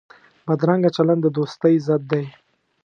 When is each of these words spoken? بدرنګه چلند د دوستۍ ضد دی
بدرنګه 0.45 0.89
چلند 0.95 1.21
د 1.23 1.27
دوستۍ 1.37 1.75
ضد 1.87 2.03
دی 2.11 2.23